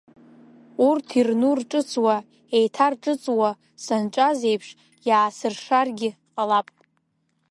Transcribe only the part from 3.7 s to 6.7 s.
санҿаз еиԥш, иаасыршаргь ҟалап.